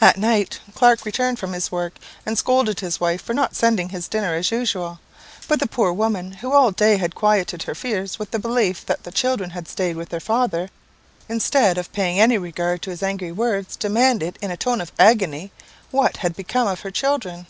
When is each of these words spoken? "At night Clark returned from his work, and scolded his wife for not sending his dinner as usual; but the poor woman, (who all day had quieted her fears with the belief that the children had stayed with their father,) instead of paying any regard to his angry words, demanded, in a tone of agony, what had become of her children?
"At 0.00 0.16
night 0.16 0.60
Clark 0.76 1.04
returned 1.04 1.40
from 1.40 1.52
his 1.52 1.72
work, 1.72 1.94
and 2.24 2.38
scolded 2.38 2.78
his 2.78 3.00
wife 3.00 3.20
for 3.20 3.34
not 3.34 3.56
sending 3.56 3.88
his 3.88 4.06
dinner 4.06 4.32
as 4.34 4.52
usual; 4.52 5.00
but 5.48 5.58
the 5.58 5.66
poor 5.66 5.92
woman, 5.92 6.30
(who 6.34 6.52
all 6.52 6.70
day 6.70 6.96
had 6.96 7.16
quieted 7.16 7.64
her 7.64 7.74
fears 7.74 8.20
with 8.20 8.30
the 8.30 8.38
belief 8.38 8.86
that 8.86 9.02
the 9.02 9.10
children 9.10 9.50
had 9.50 9.66
stayed 9.66 9.96
with 9.96 10.10
their 10.10 10.20
father,) 10.20 10.70
instead 11.28 11.76
of 11.76 11.92
paying 11.92 12.20
any 12.20 12.38
regard 12.38 12.82
to 12.82 12.90
his 12.90 13.02
angry 13.02 13.32
words, 13.32 13.74
demanded, 13.74 14.38
in 14.40 14.52
a 14.52 14.56
tone 14.56 14.80
of 14.80 14.92
agony, 14.96 15.50
what 15.90 16.18
had 16.18 16.36
become 16.36 16.68
of 16.68 16.82
her 16.82 16.92
children? 16.92 17.48